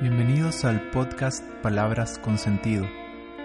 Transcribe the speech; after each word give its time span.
Bienvenidos 0.00 0.64
al 0.64 0.90
podcast 0.90 1.44
Palabras 1.60 2.20
con 2.20 2.38
Sentido, 2.38 2.86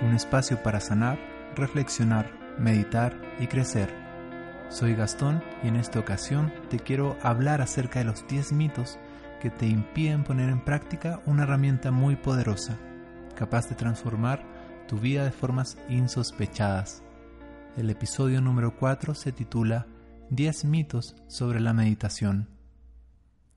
un 0.03 0.13
espacio 0.13 0.61
para 0.61 0.79
sanar, 0.79 1.17
reflexionar, 1.55 2.31
meditar 2.59 3.19
y 3.39 3.47
crecer. 3.47 3.89
Soy 4.69 4.93
Gastón 4.93 5.43
y 5.63 5.69
en 5.69 5.77
esta 5.77 5.97
ocasión 5.97 6.53
te 6.69 6.77
quiero 6.77 7.17
hablar 7.23 7.59
acerca 7.61 7.97
de 7.97 8.05
los 8.05 8.27
10 8.27 8.51
mitos 8.51 8.99
que 9.41 9.49
te 9.49 9.65
impiden 9.65 10.23
poner 10.23 10.51
en 10.51 10.63
práctica 10.63 11.23
una 11.25 11.41
herramienta 11.41 11.89
muy 11.89 12.15
poderosa, 12.17 12.77
capaz 13.33 13.67
de 13.67 13.73
transformar 13.73 14.45
tu 14.87 14.99
vida 14.99 15.25
de 15.25 15.31
formas 15.31 15.79
insospechadas. 15.89 17.01
El 17.77 17.89
episodio 17.89 18.41
número 18.41 18.75
4 18.77 19.15
se 19.15 19.31
titula 19.31 19.87
10 20.29 20.65
mitos 20.65 21.15
sobre 21.25 21.59
la 21.59 21.73
meditación. 21.73 22.47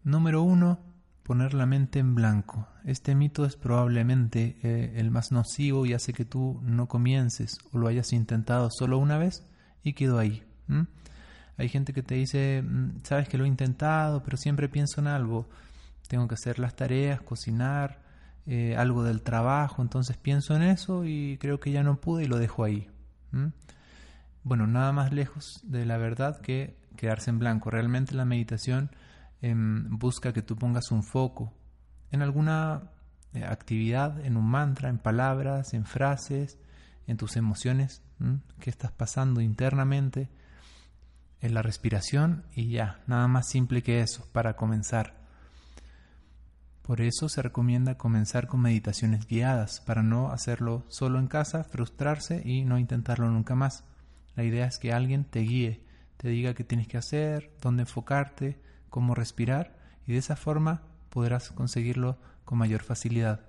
Número 0.03 0.41
1 0.41 0.96
poner 1.27 1.55
la 1.55 1.67
mente 1.67 1.99
en 1.99 2.15
blanco. 2.15 2.69
Este 2.85 3.17
mito 3.17 3.45
es 3.45 3.57
probablemente 3.57 4.59
eh, 4.63 4.93
el 4.95 5.11
más 5.11 5.33
nocivo 5.33 5.85
y 5.85 5.93
hace 5.93 6.13
que 6.13 6.25
tú 6.25 6.61
no 6.63 6.87
comiences 6.87 7.59
o 7.73 7.79
lo 7.79 7.89
hayas 7.89 8.13
intentado 8.13 8.69
solo 8.71 8.99
una 8.99 9.19
vez 9.19 9.45
y 9.83 9.95
quedó 9.95 10.21
ahí. 10.21 10.45
Hay 11.59 11.69
gente 11.69 11.93
que 11.93 12.05
te 12.05 12.15
dice, 12.15 12.63
mm, 12.63 13.01
sabes 13.03 13.29
que 13.29 13.39
lo 13.39 13.45
he 13.45 13.49
intentado, 13.49 14.23
pero 14.23 14.37
siempre 14.37 14.69
pienso 14.69 15.01
en 15.01 15.09
algo. 15.09 15.49
Tengo 16.07 16.29
que 16.29 16.35
hacer 16.35 16.61
las 16.61 16.77
tareas, 16.77 17.21
cocinar, 17.23 18.03
eh, 18.47 18.77
algo 18.77 19.03
del 19.03 19.23
trabajo, 19.23 19.83
entonces 19.83 20.17
pienso 20.17 20.55
en 20.55 20.63
eso 20.63 21.05
y 21.05 21.39
creo 21.39 21.59
que 21.59 21.73
ya 21.73 21.83
no 21.83 22.01
pude 22.01 22.25
y 22.25 22.29
lo 22.29 22.39
dejo 22.39 22.63
ahí. 22.63 22.89
Bueno, 24.45 24.69
nada 24.69 24.93
más 24.93 25.13
lejos 25.13 25.61
de 25.65 25.85
la 25.87 25.97
verdad 25.97 26.41
que 26.41 26.77
quedarse 26.97 27.31
en 27.31 27.41
blanco. 27.41 27.69
Realmente 27.71 28.15
la 28.15 28.25
meditación 28.25 28.91
Busca 29.43 30.33
que 30.33 30.43
tú 30.43 30.57
pongas 30.57 30.91
un 30.91 31.03
foco 31.03 31.53
en 32.11 32.23
alguna 32.23 32.91
eh, 33.33 33.45
actividad, 33.45 34.25
en 34.25 34.37
un 34.37 34.47
mantra, 34.47 34.89
en 34.89 34.99
palabras, 34.99 35.75
en 35.75 35.85
frases, 35.85 36.59
en 37.07 37.17
tus 37.17 37.37
emociones, 37.37 38.03
qué 38.61 38.71
estás 38.71 38.93
pasando 38.93 39.41
internamente, 39.41 40.29
en 41.41 41.55
la 41.55 41.63
respiración 41.63 42.45
y 42.55 42.71
ya, 42.71 43.01
nada 43.07 43.29
más 43.29 43.49
simple 43.49 43.83
que 43.83 44.01
eso 44.01 44.27
para 44.33 44.57
comenzar. 44.57 45.15
Por 46.83 47.01
eso 47.01 47.29
se 47.29 47.43
recomienda 47.43 47.99
comenzar 47.99 48.47
con 48.47 48.61
meditaciones 48.61 49.27
guiadas, 49.27 49.81
para 49.81 50.03
no 50.03 50.31
hacerlo 50.31 50.85
solo 50.89 51.19
en 51.19 51.27
casa, 51.27 51.65
frustrarse 51.65 52.43
y 52.45 52.65
no 52.65 52.79
intentarlo 52.79 53.29
nunca 53.29 53.55
más. 53.55 53.85
La 54.35 54.45
idea 54.45 54.67
es 54.67 54.79
que 54.79 54.93
alguien 54.93 55.25
te 55.25 55.41
guíe, 55.41 55.83
te 56.17 56.29
diga 56.29 56.55
qué 56.55 56.65
tienes 56.65 56.87
que 56.87 56.97
hacer, 56.97 57.53
dónde 57.61 57.83
enfocarte, 57.83 58.61
cómo 58.91 59.15
respirar 59.15 59.77
y 60.07 60.13
de 60.13 60.19
esa 60.19 60.37
forma 60.37 60.83
podrás 61.11 61.51
conseguirlo 61.51 62.19
con 62.45 62.59
mayor 62.59 62.83
facilidad. 62.83 63.41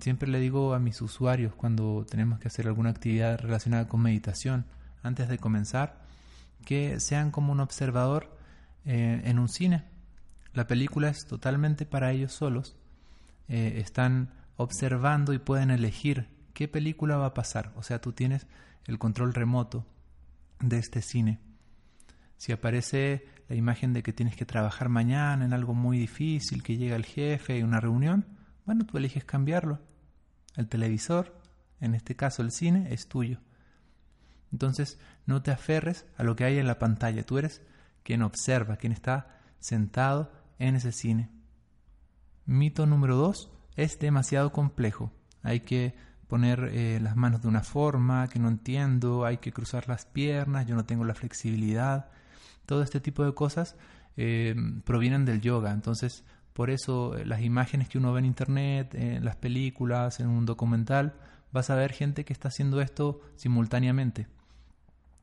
Siempre 0.00 0.28
le 0.28 0.40
digo 0.40 0.74
a 0.74 0.78
mis 0.78 1.02
usuarios 1.02 1.54
cuando 1.54 2.06
tenemos 2.08 2.38
que 2.38 2.48
hacer 2.48 2.66
alguna 2.66 2.90
actividad 2.90 3.38
relacionada 3.38 3.86
con 3.86 4.00
meditación, 4.00 4.64
antes 5.02 5.28
de 5.28 5.38
comenzar, 5.38 6.00
que 6.64 7.00
sean 7.00 7.30
como 7.30 7.52
un 7.52 7.60
observador 7.60 8.36
eh, 8.84 9.20
en 9.24 9.38
un 9.38 9.48
cine. 9.48 9.84
La 10.52 10.66
película 10.66 11.08
es 11.08 11.26
totalmente 11.26 11.86
para 11.86 12.12
ellos 12.12 12.32
solos. 12.32 12.76
Eh, 13.48 13.80
están 13.82 14.32
observando 14.56 15.32
y 15.32 15.38
pueden 15.38 15.70
elegir 15.70 16.28
qué 16.54 16.68
película 16.68 17.16
va 17.16 17.26
a 17.26 17.34
pasar. 17.34 17.72
O 17.76 17.82
sea, 17.82 18.00
tú 18.00 18.12
tienes 18.12 18.46
el 18.86 18.98
control 18.98 19.34
remoto 19.34 19.86
de 20.60 20.78
este 20.78 21.02
cine. 21.02 21.40
Si 22.36 22.52
aparece 22.52 23.26
la 23.50 23.56
imagen 23.56 23.92
de 23.92 24.04
que 24.04 24.12
tienes 24.12 24.36
que 24.36 24.46
trabajar 24.46 24.88
mañana 24.88 25.44
en 25.44 25.52
algo 25.52 25.74
muy 25.74 25.98
difícil, 25.98 26.62
que 26.62 26.76
llega 26.76 26.94
el 26.94 27.04
jefe 27.04 27.58
y 27.58 27.64
una 27.64 27.80
reunión, 27.80 28.24
bueno, 28.64 28.86
tú 28.86 28.96
eliges 28.96 29.24
cambiarlo. 29.24 29.80
El 30.54 30.68
televisor, 30.68 31.36
en 31.80 31.96
este 31.96 32.14
caso 32.14 32.42
el 32.42 32.52
cine, 32.52 32.94
es 32.94 33.08
tuyo. 33.08 33.40
Entonces, 34.52 35.00
no 35.26 35.42
te 35.42 35.50
aferres 35.50 36.06
a 36.16 36.22
lo 36.22 36.36
que 36.36 36.44
hay 36.44 36.58
en 36.58 36.68
la 36.68 36.78
pantalla. 36.78 37.26
Tú 37.26 37.38
eres 37.38 37.60
quien 38.04 38.22
observa, 38.22 38.76
quien 38.76 38.92
está 38.92 39.40
sentado 39.58 40.30
en 40.60 40.76
ese 40.76 40.92
cine. 40.92 41.28
Mito 42.46 42.86
número 42.86 43.16
dos, 43.16 43.50
es 43.74 43.98
demasiado 43.98 44.52
complejo. 44.52 45.10
Hay 45.42 45.60
que 45.60 45.96
poner 46.28 46.70
eh, 46.72 47.00
las 47.02 47.16
manos 47.16 47.42
de 47.42 47.48
una 47.48 47.64
forma 47.64 48.28
que 48.28 48.38
no 48.38 48.46
entiendo, 48.46 49.24
hay 49.24 49.38
que 49.38 49.50
cruzar 49.50 49.88
las 49.88 50.06
piernas, 50.06 50.68
yo 50.68 50.76
no 50.76 50.84
tengo 50.84 51.04
la 51.04 51.14
flexibilidad, 51.14 52.10
todo 52.70 52.84
este 52.84 53.00
tipo 53.00 53.24
de 53.24 53.34
cosas 53.34 53.74
eh, 54.16 54.54
provienen 54.84 55.24
del 55.24 55.40
yoga. 55.40 55.72
Entonces, 55.72 56.22
por 56.52 56.70
eso 56.70 57.18
eh, 57.18 57.26
las 57.26 57.40
imágenes 57.40 57.88
que 57.88 57.98
uno 57.98 58.12
ve 58.12 58.20
en 58.20 58.26
internet, 58.26 58.94
en 58.94 59.24
las 59.24 59.34
películas, 59.34 60.20
en 60.20 60.28
un 60.28 60.46
documental, 60.46 61.14
vas 61.50 61.68
a 61.68 61.74
ver 61.74 61.92
gente 61.92 62.24
que 62.24 62.32
está 62.32 62.46
haciendo 62.46 62.80
esto 62.80 63.22
simultáneamente. 63.34 64.28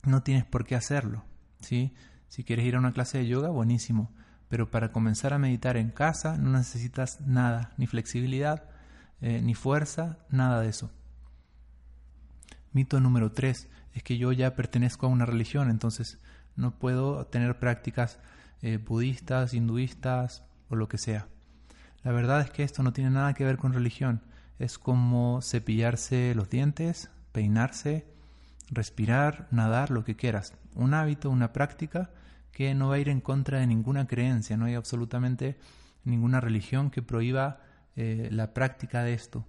No 0.03 0.23
tienes 0.23 0.43
por 0.43 0.65
qué 0.65 0.75
hacerlo. 0.75 1.23
¿sí? 1.61 1.93
Si 2.27 2.43
quieres 2.43 2.65
ir 2.65 2.75
a 2.75 2.79
una 2.79 2.91
clase 2.91 3.19
de 3.19 3.27
yoga, 3.27 3.47
buenísimo. 3.47 4.11
Pero 4.49 4.69
para 4.69 4.91
comenzar 4.91 5.31
a 5.31 5.39
meditar 5.39 5.77
en 5.77 5.89
casa 5.89 6.37
no 6.37 6.49
necesitas 6.49 7.21
nada, 7.21 7.71
ni 7.77 7.87
flexibilidad, 7.87 8.65
eh, 9.21 9.41
ni 9.41 9.53
fuerza, 9.53 10.17
nada 10.29 10.59
de 10.59 10.67
eso. 10.67 10.91
Mito 12.73 12.99
número 12.99 13.31
3 13.31 13.69
es 13.93 14.03
que 14.03 14.17
yo 14.17 14.33
ya 14.33 14.53
pertenezco 14.53 15.05
a 15.05 15.09
una 15.09 15.25
religión, 15.25 15.69
entonces 15.69 16.19
no 16.57 16.77
puedo 16.77 17.25
tener 17.27 17.57
prácticas 17.59 18.19
eh, 18.61 18.77
budistas, 18.77 19.53
hinduistas 19.53 20.43
o 20.69 20.75
lo 20.75 20.89
que 20.89 20.97
sea. 20.97 21.27
La 22.03 22.11
verdad 22.11 22.41
es 22.41 22.49
que 22.49 22.63
esto 22.63 22.83
no 22.83 22.93
tiene 22.93 23.11
nada 23.11 23.33
que 23.33 23.45
ver 23.45 23.57
con 23.57 23.73
religión. 23.73 24.21
Es 24.59 24.77
como 24.77 25.41
cepillarse 25.41 26.33
los 26.35 26.49
dientes, 26.49 27.09
peinarse, 27.31 28.07
respirar, 28.69 29.47
nadar, 29.51 29.91
lo 29.91 30.03
que 30.03 30.15
quieras. 30.15 30.53
Un 30.73 30.93
hábito, 30.93 31.29
una 31.29 31.53
práctica 31.53 32.11
que 32.51 32.73
no 32.73 32.89
va 32.89 32.95
a 32.95 32.99
ir 32.99 33.09
en 33.09 33.21
contra 33.21 33.59
de 33.59 33.67
ninguna 33.67 34.07
creencia. 34.07 34.57
No 34.57 34.65
hay 34.65 34.75
absolutamente 34.75 35.57
ninguna 36.03 36.41
religión 36.41 36.89
que 36.89 37.01
prohíba 37.01 37.59
eh, 37.95 38.29
la 38.31 38.53
práctica 38.53 39.03
de 39.03 39.13
esto. 39.13 39.45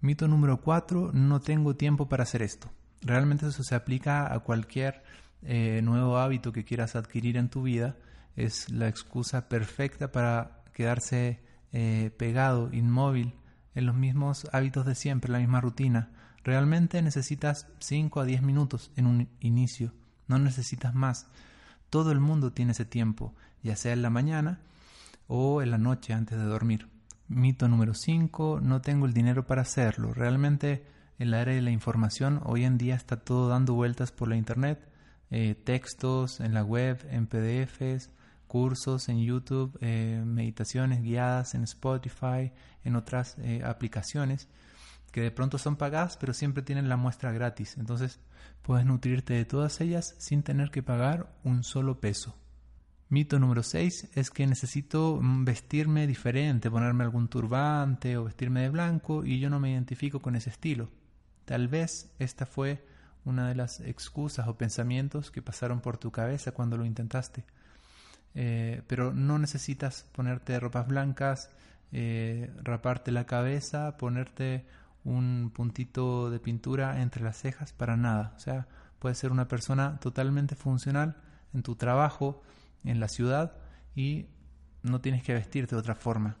Mito 0.00 0.28
número 0.28 0.60
cuatro, 0.60 1.10
no 1.12 1.40
tengo 1.40 1.74
tiempo 1.74 2.08
para 2.08 2.22
hacer 2.22 2.42
esto. 2.42 2.70
Realmente 3.00 3.46
eso 3.48 3.64
se 3.64 3.74
aplica 3.74 4.32
a 4.32 4.38
cualquier 4.40 5.02
eh, 5.42 5.80
nuevo 5.82 6.18
hábito 6.18 6.52
que 6.52 6.64
quieras 6.64 6.96
adquirir 6.96 7.36
en 7.36 7.48
tu 7.48 7.62
vida, 7.62 7.96
es 8.36 8.70
la 8.70 8.88
excusa 8.88 9.48
perfecta 9.48 10.12
para 10.12 10.62
quedarse 10.72 11.40
eh, 11.72 12.10
pegado, 12.16 12.72
inmóvil, 12.72 13.34
en 13.74 13.86
los 13.86 13.94
mismos 13.94 14.48
hábitos 14.52 14.86
de 14.86 14.94
siempre, 14.94 15.30
la 15.30 15.38
misma 15.38 15.60
rutina. 15.60 16.10
Realmente 16.44 17.02
necesitas 17.02 17.66
5 17.78 18.20
a 18.20 18.24
10 18.24 18.42
minutos 18.42 18.90
en 18.96 19.06
un 19.06 19.28
inicio, 19.40 19.92
no 20.26 20.38
necesitas 20.38 20.94
más. 20.94 21.26
Todo 21.90 22.12
el 22.12 22.20
mundo 22.20 22.52
tiene 22.52 22.72
ese 22.72 22.84
tiempo, 22.84 23.34
ya 23.62 23.76
sea 23.76 23.92
en 23.92 24.02
la 24.02 24.10
mañana 24.10 24.60
o 25.26 25.62
en 25.62 25.70
la 25.70 25.78
noche 25.78 26.12
antes 26.12 26.38
de 26.38 26.44
dormir. 26.44 26.88
Mito 27.28 27.68
número 27.68 27.94
5, 27.94 28.60
no 28.62 28.80
tengo 28.80 29.06
el 29.06 29.12
dinero 29.12 29.46
para 29.46 29.62
hacerlo. 29.62 30.14
Realmente 30.14 30.86
en 31.18 31.30
la 31.30 31.40
era 31.40 31.52
de 31.52 31.62
la 31.62 31.70
información 31.70 32.40
hoy 32.44 32.64
en 32.64 32.78
día 32.78 32.94
está 32.94 33.16
todo 33.16 33.48
dando 33.48 33.74
vueltas 33.74 34.12
por 34.12 34.28
la 34.28 34.36
internet 34.36 34.88
eh, 35.30 35.54
textos 35.54 36.40
en 36.40 36.54
la 36.54 36.64
web, 36.64 37.04
en 37.10 37.26
PDFs, 37.26 38.10
cursos 38.46 39.08
en 39.08 39.22
YouTube, 39.22 39.76
eh, 39.80 40.22
meditaciones 40.24 41.02
guiadas 41.02 41.54
en 41.54 41.64
Spotify, 41.64 42.52
en 42.84 42.96
otras 42.96 43.36
eh, 43.38 43.62
aplicaciones 43.64 44.48
que 45.12 45.22
de 45.22 45.30
pronto 45.30 45.56
son 45.56 45.76
pagadas 45.76 46.16
pero 46.16 46.34
siempre 46.34 46.62
tienen 46.62 46.88
la 46.88 46.96
muestra 46.96 47.32
gratis. 47.32 47.76
Entonces 47.78 48.20
puedes 48.62 48.86
nutrirte 48.86 49.34
de 49.34 49.44
todas 49.44 49.80
ellas 49.80 50.14
sin 50.18 50.42
tener 50.42 50.70
que 50.70 50.82
pagar 50.82 51.32
un 51.44 51.64
solo 51.64 52.00
peso. 52.00 52.36
Mito 53.10 53.38
número 53.38 53.62
6 53.62 54.10
es 54.14 54.30
que 54.30 54.46
necesito 54.46 55.18
mm, 55.20 55.44
vestirme 55.44 56.06
diferente, 56.06 56.70
ponerme 56.70 57.04
algún 57.04 57.28
turbante 57.28 58.18
o 58.18 58.24
vestirme 58.24 58.62
de 58.62 58.68
blanco 58.68 59.24
y 59.24 59.40
yo 59.40 59.48
no 59.48 59.60
me 59.60 59.72
identifico 59.72 60.20
con 60.20 60.36
ese 60.36 60.50
estilo. 60.50 60.90
Tal 61.46 61.68
vez 61.68 62.10
esta 62.18 62.44
fue 62.44 62.84
una 63.28 63.48
de 63.48 63.54
las 63.54 63.80
excusas 63.80 64.48
o 64.48 64.56
pensamientos 64.56 65.30
que 65.30 65.42
pasaron 65.42 65.80
por 65.80 65.98
tu 65.98 66.10
cabeza 66.10 66.52
cuando 66.52 66.76
lo 66.76 66.84
intentaste. 66.84 67.44
eh, 68.34 68.82
pero 68.86 69.12
no 69.12 69.38
necesitas 69.38 70.04
ponerte 70.12 70.60
ropas 70.60 70.86
blancas, 70.86 71.50
eh, 71.92 72.52
raparte 72.62 73.10
la 73.12 73.24
cabeza, 73.26 73.96
ponerte 73.96 74.66
un 75.04 75.50
puntito 75.54 76.30
de 76.30 76.38
pintura 76.38 77.00
entre 77.00 77.22
las 77.24 77.36
cejas, 77.38 77.72
para 77.72 77.96
nada. 77.96 78.34
O 78.36 78.40
sea, 78.40 78.68
puedes 78.98 79.18
ser 79.18 79.32
una 79.32 79.48
persona 79.48 79.98
totalmente 80.00 80.54
funcional 80.56 81.16
en 81.54 81.62
tu 81.62 81.76
trabajo, 81.76 82.42
en 82.84 83.00
la 83.00 83.08
ciudad 83.08 83.56
y 83.94 84.26
no 84.82 85.00
tienes 85.00 85.22
que 85.22 85.34
vestirte 85.34 85.74
de 85.74 85.80
otra 85.80 85.94
forma. 85.94 86.36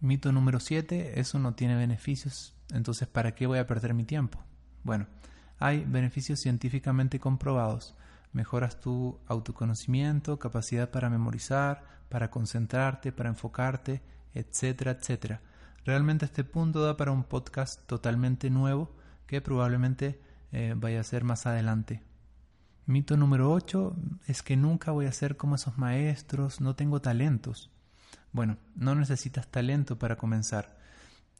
Mito 0.00 0.32
número 0.32 0.60
7, 0.60 1.20
eso 1.20 1.38
no 1.38 1.54
tiene 1.54 1.76
beneficios, 1.76 2.54
entonces 2.72 3.08
¿para 3.08 3.34
qué 3.34 3.46
voy 3.46 3.58
a 3.58 3.66
perder 3.66 3.94
mi 3.94 4.04
tiempo? 4.04 4.38
Bueno, 4.84 5.06
hay 5.58 5.84
beneficios 5.84 6.40
científicamente 6.40 7.18
comprobados. 7.18 7.94
Mejoras 8.32 8.80
tu 8.80 9.18
autoconocimiento, 9.26 10.38
capacidad 10.38 10.90
para 10.90 11.10
memorizar, 11.10 11.84
para 12.08 12.30
concentrarte, 12.30 13.12
para 13.12 13.30
enfocarte, 13.30 14.02
etcétera, 14.34 14.92
etcétera. 14.92 15.40
Realmente 15.84 16.26
este 16.26 16.44
punto 16.44 16.82
da 16.82 16.96
para 16.96 17.12
un 17.12 17.24
podcast 17.24 17.86
totalmente 17.86 18.50
nuevo 18.50 18.94
que 19.26 19.40
probablemente 19.40 20.20
eh, 20.52 20.74
vaya 20.76 21.00
a 21.00 21.04
ser 21.04 21.24
más 21.24 21.46
adelante. 21.46 22.02
Mito 22.86 23.16
número 23.16 23.50
8 23.52 23.96
es 24.26 24.42
que 24.42 24.56
nunca 24.56 24.92
voy 24.92 25.06
a 25.06 25.12
ser 25.12 25.36
como 25.36 25.56
esos 25.56 25.76
maestros, 25.76 26.60
no 26.60 26.74
tengo 26.74 27.00
talentos. 27.00 27.70
Bueno, 28.32 28.56
no 28.76 28.94
necesitas 28.94 29.48
talento 29.48 29.98
para 29.98 30.16
comenzar. 30.16 30.78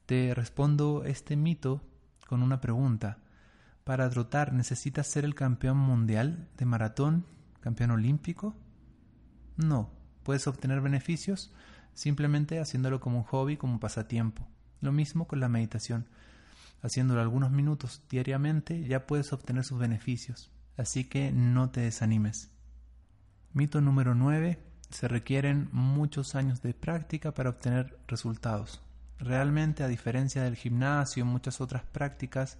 Te 0.06 0.34
respondo 0.34 1.04
este 1.04 1.36
mito 1.36 1.82
con 2.26 2.42
una 2.42 2.60
pregunta. 2.60 3.18
¿Para 3.88 4.10
trotar 4.10 4.52
necesitas 4.52 5.06
ser 5.06 5.24
el 5.24 5.34
campeón 5.34 5.78
mundial 5.78 6.46
de 6.58 6.66
maratón, 6.66 7.24
campeón 7.60 7.92
olímpico? 7.92 8.54
No, 9.56 9.90
puedes 10.24 10.46
obtener 10.46 10.82
beneficios 10.82 11.54
simplemente 11.94 12.60
haciéndolo 12.60 13.00
como 13.00 13.16
un 13.16 13.24
hobby, 13.24 13.56
como 13.56 13.80
pasatiempo. 13.80 14.46
Lo 14.82 14.92
mismo 14.92 15.26
con 15.26 15.40
la 15.40 15.48
meditación. 15.48 16.06
Haciéndolo 16.82 17.22
algunos 17.22 17.50
minutos 17.50 18.02
diariamente 18.10 18.86
ya 18.86 19.06
puedes 19.06 19.32
obtener 19.32 19.64
sus 19.64 19.78
beneficios, 19.78 20.52
así 20.76 21.04
que 21.04 21.32
no 21.32 21.70
te 21.70 21.80
desanimes. 21.80 22.50
Mito 23.54 23.80
número 23.80 24.14
9. 24.14 24.62
Se 24.90 25.08
requieren 25.08 25.70
muchos 25.72 26.34
años 26.34 26.60
de 26.60 26.74
práctica 26.74 27.32
para 27.32 27.48
obtener 27.48 27.98
resultados. 28.06 28.82
Realmente, 29.18 29.82
a 29.82 29.88
diferencia 29.88 30.42
del 30.42 30.56
gimnasio 30.56 31.22
y 31.22 31.26
muchas 31.26 31.62
otras 31.62 31.84
prácticas, 31.84 32.58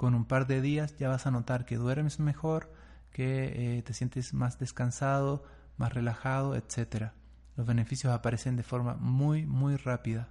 con 0.00 0.14
un 0.14 0.24
par 0.24 0.46
de 0.46 0.62
días 0.62 0.96
ya 0.96 1.10
vas 1.10 1.26
a 1.26 1.30
notar 1.30 1.66
que 1.66 1.76
duermes 1.76 2.20
mejor, 2.20 2.72
que 3.12 3.76
eh, 3.76 3.82
te 3.82 3.92
sientes 3.92 4.32
más 4.32 4.58
descansado, 4.58 5.44
más 5.76 5.92
relajado, 5.92 6.56
etc. 6.56 7.10
Los 7.54 7.66
beneficios 7.66 8.10
aparecen 8.10 8.56
de 8.56 8.62
forma 8.62 8.94
muy, 8.94 9.44
muy 9.44 9.76
rápida. 9.76 10.30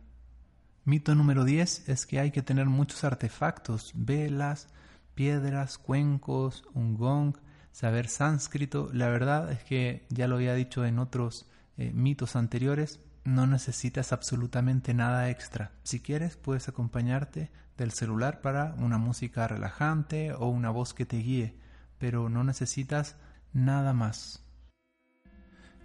Mito 0.86 1.14
número 1.14 1.44
10 1.44 1.88
es 1.88 2.08
que 2.08 2.20
hay 2.20 2.32
que 2.32 2.42
tener 2.42 2.66
muchos 2.66 3.04
artefactos, 3.04 3.92
velas, 3.94 4.70
piedras, 5.14 5.78
cuencos, 5.78 6.64
un 6.74 6.98
gong, 6.98 7.38
saber 7.72 8.08
sánscrito. 8.08 8.90
La 8.92 9.10
verdad 9.10 9.52
es 9.52 9.64
que 9.64 10.08
ya 10.10 10.28
lo 10.28 10.38
había 10.38 10.56
dicho 10.56 10.84
en 10.84 10.98
otros 10.98 11.48
eh, 11.78 11.92
mitos 11.94 12.36
anteriores, 12.36 13.02
no 13.30 13.46
necesitas 13.46 14.12
absolutamente 14.12 14.94
nada 14.94 15.30
extra. 15.30 15.72
Si 15.84 16.00
quieres, 16.00 16.36
puedes 16.36 16.68
acompañarte 16.68 17.52
del 17.78 17.92
celular 17.92 18.42
para 18.42 18.74
una 18.80 18.98
música 18.98 19.48
relajante 19.48 20.34
o 20.34 20.48
una 20.48 20.72
voz 20.72 20.94
que 20.94 21.06
te 21.06 21.18
guíe, 21.18 21.56
pero 22.00 22.28
no 22.28 22.44
necesitas 22.44 23.16
nada 23.54 23.94
más. 23.94 24.44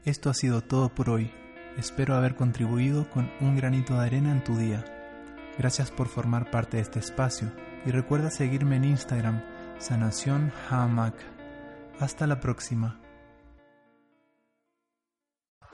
Esto 0.05 0.31
ha 0.31 0.35
sido 0.35 0.63
todo 0.63 0.95
por 0.95 1.11
hoy. 1.11 1.31
Espero 1.77 2.15
haber 2.15 2.35
contribuido 2.35 3.11
con 3.11 3.31
un 3.41 3.57
granito 3.57 3.95
de 3.95 4.07
arena 4.07 4.33
en 4.33 4.43
tu 4.43 4.57
día. 4.57 4.85
Gracias 5.59 5.91
por 5.91 6.09
formar 6.09 6.51
parte 6.51 6.79
de 6.79 6.83
este 6.83 6.99
espacio 6.99 7.53
y 7.85 7.91
recuerda 7.91 8.31
seguirme 8.31 8.77
en 8.77 8.85
Instagram, 8.85 9.43
Sanación 9.79 10.53
Hamak. 10.71 11.15
Hasta 12.01 12.27
la 12.27 12.41
próxima. 12.41 13.04